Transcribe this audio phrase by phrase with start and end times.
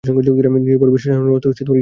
[0.03, 1.79] নিজের উপর বিশ্বাস হারানোর অর্থ ঈশ্বরে অবিশ্বাস।